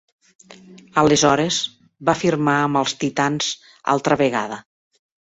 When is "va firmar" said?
2.09-2.55